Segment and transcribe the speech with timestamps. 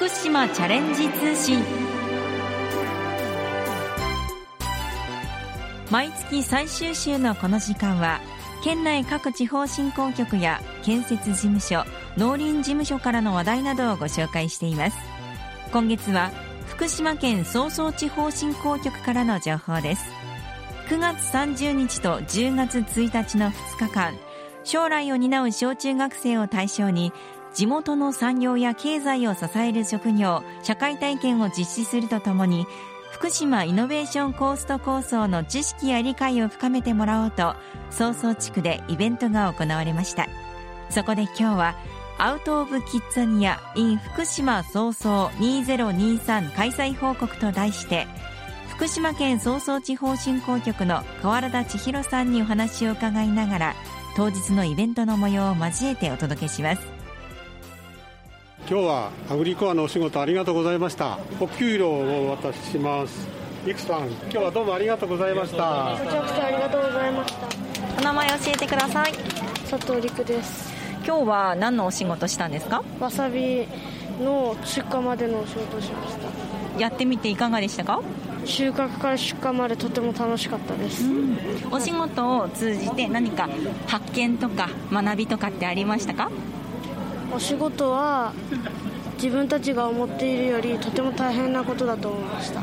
[0.00, 1.62] 福島チャレンジ通信。
[5.90, 8.18] 毎月最終週のこの時間は
[8.64, 11.84] 県内各地方振興局や建設事務所
[12.16, 14.96] 農林事務所からの話題などをご紹介しています。
[15.70, 16.30] 今月は
[16.66, 20.10] 福島県総総地方振興局からの情報です。
[20.88, 24.14] 9月30日と10月1日の2日間
[24.64, 27.12] 将来を担う小中学生を対象に
[27.54, 32.66] 地元の産業や経済を支える職業社会体験を実施するとともに
[33.10, 37.54] 福島イノベーションコースト構想の知識や理解を深めてもらおうと
[37.90, 40.26] 早々地区でイベントが行われました。
[40.90, 41.74] そこで今日は
[42.18, 48.06] アウト・オブ・キッザニア in 福島早々2023開催報告と題して
[48.68, 53.74] 福島県早々地方振興局の河原田千尋さんにお話を伺いながら
[54.16, 56.99] 当日のイベントの模様を交えてお届けします。
[58.70, 61.18] 今日はアグリコアのお仕事ありがとうございました。
[61.40, 63.26] お給料をお渡しします。
[63.66, 65.98] いくさん今日はどうもありがとうございました。
[66.00, 67.48] めちゃくちゃありがとうございました。
[67.98, 69.12] お名前教えてください。
[69.68, 70.72] 佐藤陸です。
[71.04, 72.84] 今日は何のお仕事したんですか？
[73.00, 73.66] わさび
[74.22, 76.80] の出荷までのお仕事をしました。
[76.80, 78.00] やってみていかがでしたか？
[78.44, 81.36] 収穫から出荷までとても楽しかったです、うん、
[81.70, 83.50] お仕事を通じて何か
[83.86, 86.30] 発見とか学びとかってありましたか？
[87.32, 88.32] お仕事は
[89.14, 92.62] 自分たちが思っているよりとても大変なことだと思いました。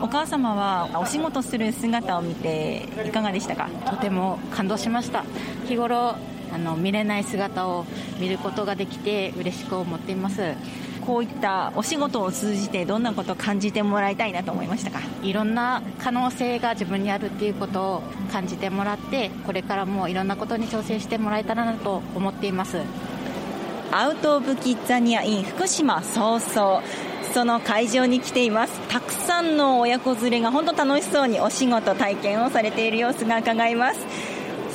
[0.00, 3.68] お母様はお仕事する姿を見ていかがでしたか？
[3.88, 5.24] とても感動しました。
[5.66, 6.16] 日頃
[6.52, 7.86] あの見れない姿を
[8.18, 10.54] 見ることができて嬉しく思っています。
[11.06, 15.00] こういったお仕事を通じてどんなことを感じてもらいたいなと思いましたか？
[15.22, 22.78] いろんな可能性が自分にあるっていうことを感じてもらってこれからもいろんなことに挑戦してもらえたらなと思っています。
[23.94, 26.82] アウト・オブ・キッザニア・イン福島早々
[27.34, 28.80] その会場に来ています。
[28.88, 34.00] たくさんの親子連れが本当楽しそうにお仕事体験をされている様子が伺えます。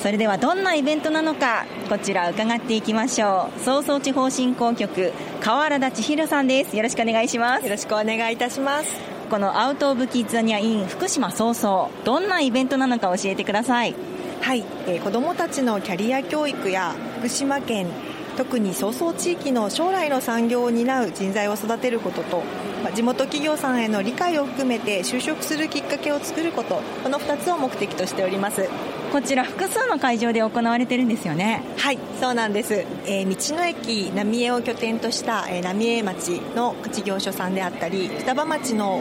[0.04, 3.60] それではどんなイベントなのかこちら伺っていきましょう。
[3.62, 5.12] 早々地方振興局
[5.42, 6.78] 河原田千尋さんです。
[6.78, 7.64] よろしくお願いします。
[7.64, 8.90] よろしくお願いいたします。
[9.32, 13.96] このアウト・オブ・キッザニア・イン福島早々どんなイベントなのか教えてください。
[14.42, 17.88] はい、えー、子どもたちのキャリア教育や福島県
[18.38, 22.44] 特に早々地域の将来の産業を担う人材を育てることと、
[22.84, 28.70] まあ、地元企業さんへの理解を含めて就職するきっかけを作ることこの2つを目的としております。
[29.12, 31.64] こちら複数の会場で行われてるんですよね。
[31.78, 32.74] はいそうなんです、
[33.06, 39.00] えー、道の駅浪江を拠点とした、えー、浪江町の事業所さんであったり双葉町の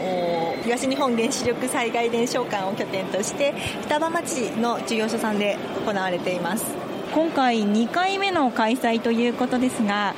[0.63, 10.13] 東日本原子力災害伝承館を拠点として双葉町の事業所さんで行われています今回2回目の開催ということですが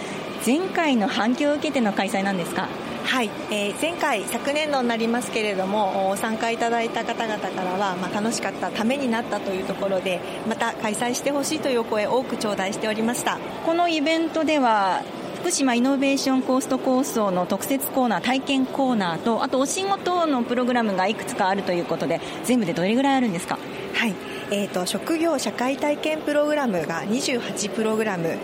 [0.45, 2.67] 前回の反響を受けての開催なんですか？
[3.05, 13.37] はい、えー、前回昨年度になりますけれども参加いただいた方々からは、まあ、楽しかったためになったというところでまた開催してほしいという声多く頂戴しておりました。
[13.65, 15.01] このイベントでは
[15.39, 23.57] 福島イノベーションコースト構想の特設コーナー体験コーナーとあとお仕事のプログラムがいくつかあるということで全部でどれぐらいあるんですか？
[23.99, 24.15] はい、
[24.49, 28.37] えーと、職業社会体験プログラムが28プログラム。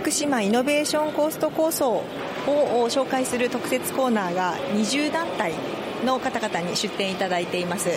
[0.00, 2.02] 福島イノベーションコースト構想を
[2.88, 5.52] 紹介する特設コーナーが20団体
[6.04, 7.88] の方々に出展いただいています。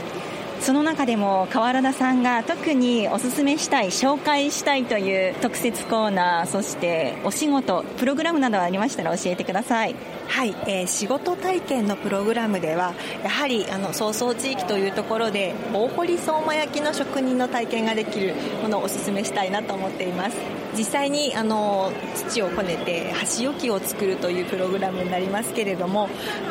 [0.61, 9.95] その中でも河原田さんが特におすすめしたい紹介したいという特設コーナーそしてお仕事プログラムなどありましたら教えてください。
[10.27, 12.93] はい、えー、仕事体験のプログラムでは
[13.23, 20.37] やはりあの早々地域というところで大堀相馬焼の職人の体験ができるものをおすすめしたいなと思っています。
[20.77, 26.07] 実際にあの土をこねて箸置きを作るというプログラムになりますけれども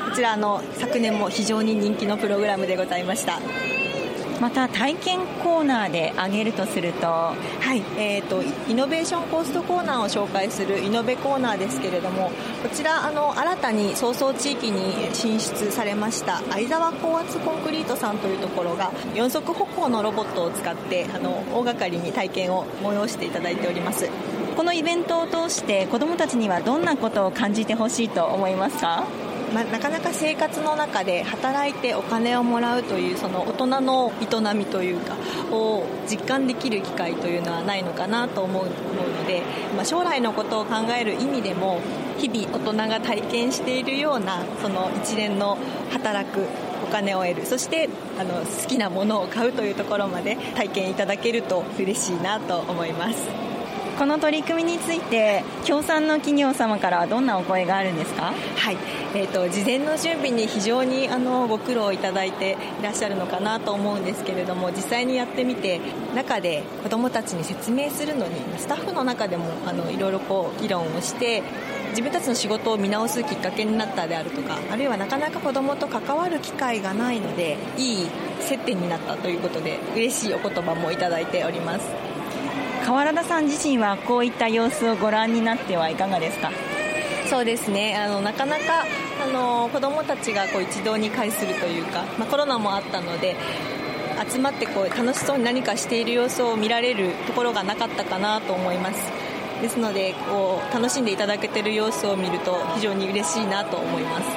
[0.08, 3.38] こちらの昨年も非常に人気のプログラムでございました。
[4.40, 7.34] また体験コーナーで挙げるとすると、は
[7.74, 7.82] い。
[7.96, 12.30] えーと、イノベーションコーストコーナーを紹介するイノベコーナーですけれども
[12.62, 24.08] こちらあの新たに早々地域に進出されました相沢高圧コンクリートさんというところが4足歩行のロボットを使ってあの大掛かりに体験を催していただいております。
[24.56, 29.04] このイベントを通して子どもたちにはどんなことを感じてほしいと思いますか？
[29.52, 35.16] まあ、なかなか生活の中で働いてお金をもらうというその大人の営みというか
[35.50, 39.42] を実感できる機会というのはないのかなと思うので、
[39.74, 41.80] まあ、将来のことを考える意味でも
[42.18, 45.56] 日々大人が体験しているようなその一連の
[45.90, 46.44] 働く
[46.84, 53.47] お金を得るそしてあの好きなものを買うというところまで体験いただけると嬉しいなと思います。
[53.98, 58.32] この取り組みについて協賛の企業様からはどんなお声があるんですか？
[58.56, 58.76] はい、
[59.12, 65.80] えーと、事前の準備に非常にあのご苦労いただいていらっしゃるのかなと思うんですけれども実際にやってみて
[66.14, 71.42] 中で子どもたちに説明するのにスタッフの中でもあのいろいろこう議論をして
[71.90, 78.06] 自分たちの仕事を見直すきっかけになったであるとかあるいはなかなか子どもと関わる機会がないのでいい
[78.38, 82.07] 接点になったということで嬉しいお言葉もいただいております。
[82.88, 86.50] 河原田さん自身はこういった様子をご覧になってはいかがですか？
[87.28, 87.94] そうですね。
[87.94, 88.86] あのなかなか
[89.22, 93.36] あの子どもたちがこう一堂に会するというか、まあ、コロナもあったので
[94.32, 99.12] 集まってこう楽しそうに何かしている様子を見られるところがなかったかなと思います。
[99.60, 104.28] ですのでこう楽しんでいただけている様子を見ると非常に嬉しいなと思います。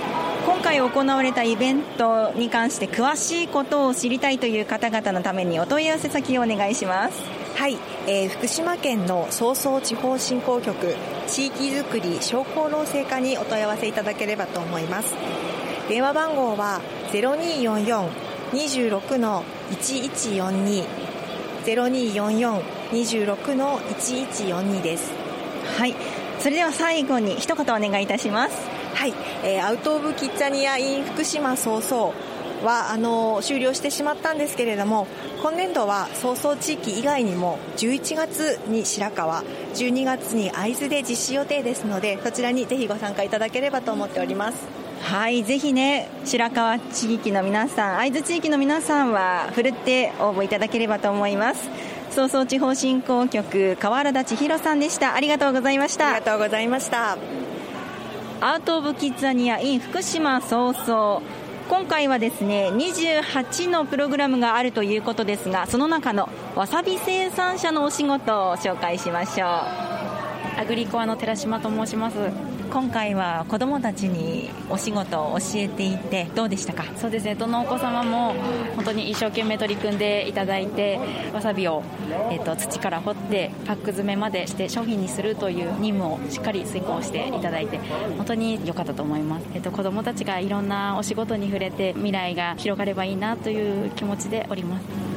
[0.45, 7.77] 今回行われたイベントに関して詳しいことを知りたいという方々のためにお問い合わせ先をお願いしますはい、
[8.07, 10.95] えー、福島県の早々地方振興局
[11.27, 15.13] 地域づくり商工労政課にお問い合わせいただければと思います。
[15.88, 16.81] 電話番号は
[17.12, 20.86] 0244-26の1142
[21.65, 25.12] 0244-26の1142です。
[25.77, 25.95] はい
[26.39, 28.68] それでは最後に一言お願いいたします。
[28.95, 29.13] はい、
[29.44, 32.13] えー、アウト・オブ・キッザニア・イン福島早々
[32.63, 35.08] はあの終了してしまったんですけれども
[35.42, 39.44] 今年度は早々地域以外にも11月に白川
[39.74, 44.81] 12月に会津で実施予定ですのでそちらにぜひご参加いただければと思っております。
[45.02, 51.69] はいぜひね白川地域の皆さん会津地域の皆さんはふるって応募いただければと思います。
[52.12, 55.16] 早々地方振興局河原田千尋さんでした。
[55.16, 56.10] ありがとうございました。
[56.10, 57.18] ありがとうございました。
[58.42, 61.22] アート・オブ・キッザニア in 福島早々
[61.71, 69.50] 今回はですね28のプログラムがあるということですがその中のわさび生産者のお仕事を紹介しましょう。
[70.59, 72.61] アグリコアの寺島と申します。
[72.71, 76.85] 今回は子どもたちにお仕事を教えていてどうでしたか？
[76.95, 78.33] そうですねどのお子様も
[78.77, 80.97] 本当に一生懸命取り組んでいただいて
[81.33, 81.83] わさびを、
[82.31, 87.77] えーと、土から掘ってパック詰めまでして商品にするという任務をしっかり遂行していただいて
[88.18, 95.11] 本当に良かったと思います、えーと、子どもたちがいろんなお仕事に触れて未来が広がればいいなという気持ちでおります。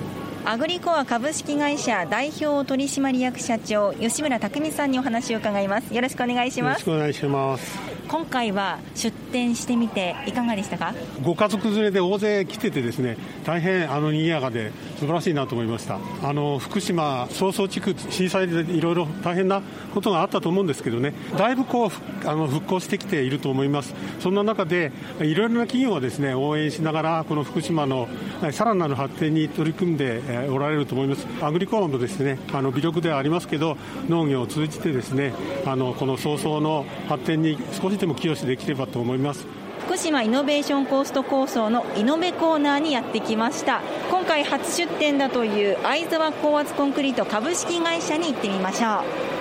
[0.46, 5.94] アグリコア株式会社代表取締役社長吉村匠さんにお話を伺います。
[5.94, 6.86] よろしくお願いします。
[6.86, 7.94] よろしくお願いします。
[8.06, 10.94] 今回は出店してみていかがでしたか？
[11.22, 15.98] ご家族連れで大勢来ててですね大変あの賑やかで素晴らしいなと思いました。
[16.22, 19.62] あの福島早々地区震災でいろいろ大変な
[19.94, 21.14] ことがあったと思うんですけどね。
[21.38, 23.94] だいぶこうあの復興してきていると思います。
[24.20, 28.08] そんな中でいろいろな企業はですね応援しながらこの福島の
[28.52, 31.26] さらなる発展に取り組んでおられると思います。
[31.40, 32.38] アグリコアもですね。
[32.52, 33.76] あの微力ではありますけど
[34.08, 35.32] 農業を通じてですね
[35.66, 39.46] あのこの早々の発展に少しでも寄与できればと思います。
[39.86, 43.82] 福島イノベーションコースト構想のイノベコーナーにやってきました。
[44.10, 49.33] 今回初出店だという会津和高圧コンクリート株式会社に行ってみましょう。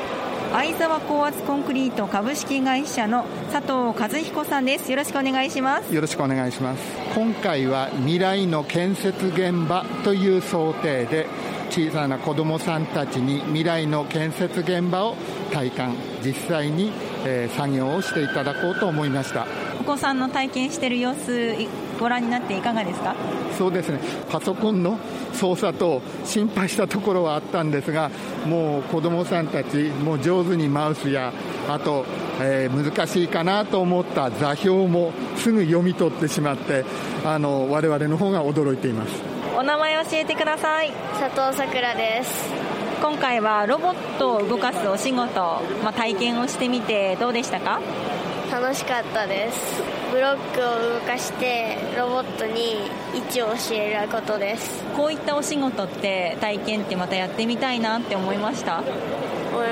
[0.54, 4.92] 相沢高圧コンクリート株式会社の佐藤和彦さんです。
[4.92, 5.92] よろしくお願いします。
[5.92, 6.84] よろしくお願いします。
[7.16, 11.26] 今回は未来の建設現場という想定で
[11.72, 15.16] 小さな子どもさんたちに未来の建設現場を
[15.52, 16.92] 体感実際に
[17.26, 19.48] えー、作業をしていただこうと思いました。
[19.80, 21.56] お子さんの体験している様子
[21.98, 23.16] ご覧になっていかがですか？
[23.58, 24.00] そうですね。
[24.30, 25.00] パソコンの
[25.34, 28.10] 操作と心配したところはあったんですが
[28.46, 31.34] もう子どもさんたちもう上手にマウスや
[31.68, 32.06] あと、
[32.40, 36.86] えー、難しいかなと思った座標もすぐ読み取ってしまって
[37.26, 39.22] あの我々の方が驚いています。
[39.56, 40.92] お名前教えてください。
[41.20, 42.52] 佐藤さくらです。
[43.02, 45.40] 今回はロボットを動かすお仕事、
[45.84, 47.80] まあ、体験をしてみてどうでしたか？
[48.52, 52.76] 楽しかったですブロックを動かしてロボットに
[53.16, 54.84] 位置を教えることです。
[54.96, 58.82] こういったお仕事って体験ってまたやってみたいなって思いました？
[58.82, 58.94] 思い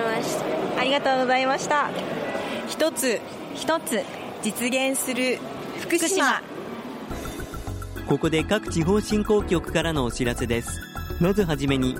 [0.02, 0.40] まし
[0.76, 0.82] た。
[0.82, 1.92] ありがとうございました。
[2.68, 3.22] 一つ
[3.54, 4.02] 一つ
[4.42, 5.38] 実現する
[5.80, 6.42] 福島。
[8.08, 10.82] ここで各地方振興局からのお知らせです。
[11.20, 11.96] まずはじめに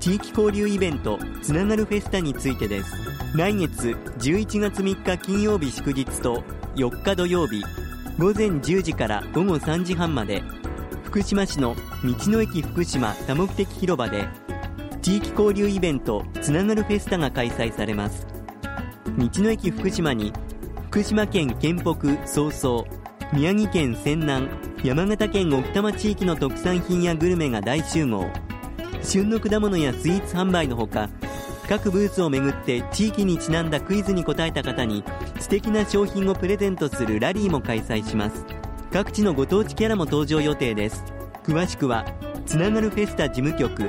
[0.00, 2.92] 地域交流イベントつながるフェスタについてです。
[3.36, 6.42] 来月11月3日金曜日祝日と
[6.74, 7.62] 4日土曜日
[8.16, 10.42] 午前10時から午後3時半まで
[11.02, 14.28] 福島市の道の駅福島多目的広場で
[15.02, 18.26] 地域交流イベントつながるフェスタが開催されます。
[19.18, 20.32] 道の駅福島に
[20.90, 21.94] 福島県県北
[22.26, 22.84] 早々
[23.32, 24.48] 宮城県泉南
[24.84, 28.30] 山形県奥多摩地域の特産品やグルメが大集合。
[29.02, 31.10] 旬の果物やスイーツ販売のほか
[31.68, 35.02] 各ブースをめぐって地域にちなんだクイズに答えた方に
[35.40, 38.44] 素敵な商品をプレゼントするラリーも開催します。
[38.92, 41.04] 各地のご当地キャラも登場予定です。
[41.42, 42.04] 詳しくは
[42.46, 43.88] つながるフェスタ事務局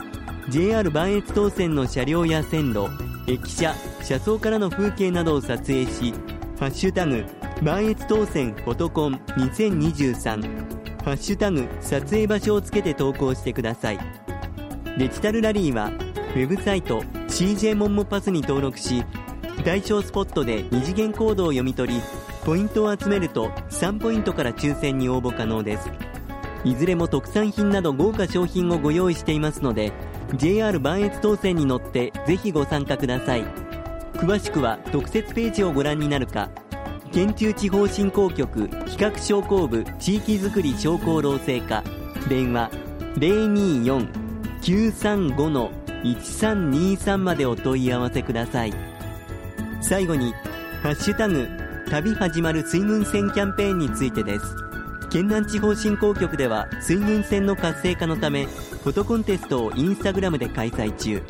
[0.49, 2.88] JR 磐越当線の車両や線路
[3.26, 6.12] 駅舎車窓からの風景などを撮影し
[6.61, 7.25] 「ハッシュタグ
[7.62, 10.42] 磐越当選フォトコン2023」
[11.02, 13.99] 「ハッシュタグ撮影場所」をつけて投稿してください。
[14.99, 15.90] デジタルラリーは
[16.37, 19.02] ウェブサイト CJ モンモパスに登録し
[19.64, 22.00] 対象スポットで二次元コードを読み取り
[22.44, 25.90] ポイントを集めると3ポイントから抽選に応募可能です。
[26.64, 29.92] いずれも特産品など豪華商品をご用意していますので
[30.34, 33.63] JR 磐越当選に乗ってぜひご参加ください。
[34.25, 36.49] 詳しくは特設ページをご覧になるか
[37.12, 41.85] 県中地方振興局企画商工部地域づくり商工労政課
[42.26, 42.71] 電話
[44.62, 48.73] 024-935-1323までお問い合わせください。
[49.83, 50.33] 最後に
[50.83, 51.47] 「ハッシュタグ
[51.90, 54.57] 旅始まる水軍船キャンペーン」についてです。
[55.11, 61.23] 県南地方振興局では水軍船の活性化のためフォトコンテストをインスタグラムで開催中。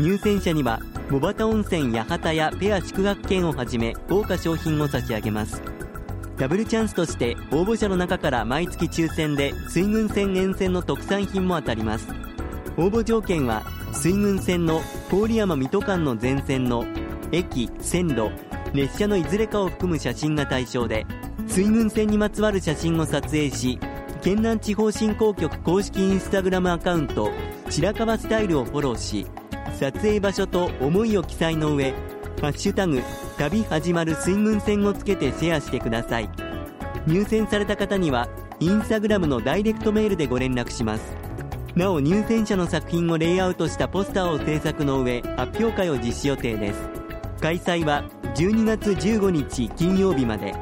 [0.00, 5.62] 入選者には茂畑温泉八幡やペア宿泊券をはじめ豪華商品を差し上げます。
[6.36, 12.08] ダブルチャンスとして応募者の中から毎月抽選で水軍船沿線の特産品も当たります。
[12.76, 16.84] 応募条件は水軍線の郡山水戸間の全線の
[17.32, 18.30] 駅線路
[18.74, 21.06] 列車のいずれかを含む写真が対象で
[21.46, 23.80] 水軍船にまつわる写真を撮影し
[24.20, 27.30] 県南地方振興局公式インスタグラムアカウント
[27.70, 29.26] 白川スタイルをフォローし
[29.78, 31.92] 撮影場所と思いを記載の上
[32.42, 33.00] 「ハッシュタグ
[33.38, 36.28] 旅始まる水軍船」をつけてシェアしてください。
[37.06, 41.16] 入選された方にはインスタグラムのダイレクトメールでご連絡します。
[41.76, 46.80] なお入選者の作品をレイアウトしたポスターを制作の上発表会を実施予定です。
[47.40, 48.02] 開催は
[48.34, 50.54] 12月15日金曜日まで。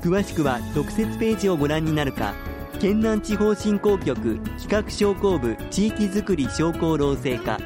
[0.00, 2.34] 詳しくは特設ページをご覧になるか
[2.80, 7.58] 県南地方振興局企画商工部地域づくり商工労政課。